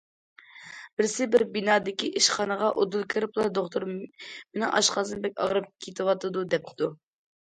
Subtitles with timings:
[0.99, 6.89] بىرسى بىر بىنادىكى ئىشخانىغا ئۇدۇل كىرىپلا: دوختۇر، مېنىڭ ئاشقازىنىم بەك ئاغرىپ كېتىۋاتىدۇ-- دەپتۇ.